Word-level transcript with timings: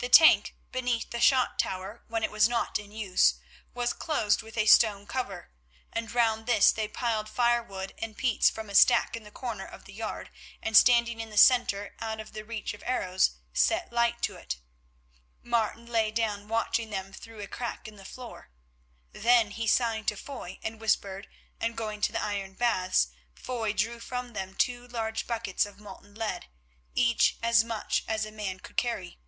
The 0.00 0.10
tank 0.10 0.54
beneath 0.70 1.10
the 1.12 1.20
shot 1.20 1.58
tower, 1.58 2.04
when 2.08 2.22
it 2.22 2.30
was 2.30 2.46
not 2.46 2.78
in 2.78 2.92
use, 2.92 3.36
was 3.72 3.94
closed 3.94 4.42
with 4.42 4.58
a 4.58 4.66
stone 4.66 5.06
cover, 5.06 5.50
and 5.94 6.12
around 6.14 6.44
this 6.44 6.70
they 6.70 6.88
piled 6.88 7.26
firewood 7.26 7.94
and 7.96 8.14
peats 8.14 8.50
from 8.50 8.68
a 8.68 8.74
stack 8.74 9.16
in 9.16 9.22
the 9.24 9.30
corner 9.30 9.64
of 9.64 9.86
the 9.86 9.94
yard, 9.94 10.30
and 10.62 10.76
standing 10.76 11.20
in 11.20 11.30
the 11.30 11.38
centre 11.38 11.94
out 12.00 12.20
of 12.20 12.34
the 12.34 12.44
reach 12.44 12.74
of 12.74 12.82
arrows, 12.84 13.30
set 13.54 13.94
light 13.94 14.20
to 14.22 14.36
it. 14.36 14.58
Martin 15.42 15.86
lay 15.86 16.10
down 16.10 16.48
watching 16.48 16.90
them 16.90 17.10
through 17.10 17.40
a 17.40 17.46
crack 17.48 17.88
in 17.88 17.96
the 17.96 18.04
floor. 18.04 18.50
Then 19.12 19.52
he 19.52 19.66
signed 19.66 20.06
to 20.08 20.16
Foy, 20.18 20.58
and 20.62 20.78
whispered, 20.80 21.28
and 21.62 21.76
going 21.78 22.02
to 22.02 22.12
the 22.12 22.22
iron 22.22 22.52
baths, 22.54 23.08
Foy 23.32 23.72
drew 23.72 24.00
from 24.00 24.34
them 24.34 24.54
two 24.54 24.86
large 24.86 25.26
buckets 25.26 25.64
of 25.64 25.80
molten 25.80 26.14
lead, 26.14 26.46
each 26.94 27.38
as 27.42 27.64
much 27.64 28.04
as 28.06 28.26
a 28.26 28.30
man 28.30 28.60
could 28.60 28.76
carry. 28.76 29.18